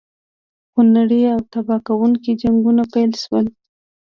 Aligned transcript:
خونړي 0.71 1.21
او 1.33 1.39
تباه 1.51 1.79
کوونکي 1.87 2.31
جنګونه 2.41 2.83
پیل 2.93 3.11
شول. 3.23 3.45